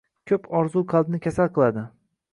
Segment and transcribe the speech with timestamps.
[0.29, 1.89] Ko’p orzu qalbni kasal qiladi.